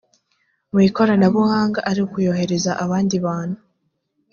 mu 0.71 0.79
ikoranabuhanga 0.87 1.79
ari 1.89 1.99
ukuyoherereza 2.05 2.71
abandi 2.83 3.15
bantu 3.25 3.59